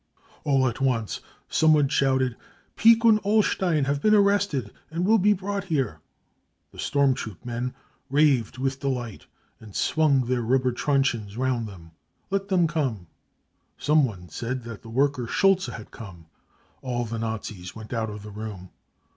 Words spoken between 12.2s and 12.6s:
4 Let